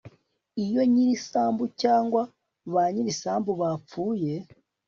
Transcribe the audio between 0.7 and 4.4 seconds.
nyir'isambu cyangwa ba nyir'isambu bapfuye